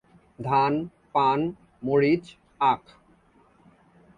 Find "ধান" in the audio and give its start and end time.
0.39-0.73